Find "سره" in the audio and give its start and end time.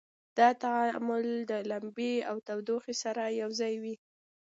3.03-3.23